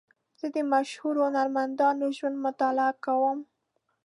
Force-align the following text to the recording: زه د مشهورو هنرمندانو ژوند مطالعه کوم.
زه 0.39 0.47
د 0.55 0.57
مشهورو 0.73 1.19
هنرمندانو 1.27 2.05
ژوند 2.17 2.37
مطالعه 2.45 2.93
کوم. 3.05 3.39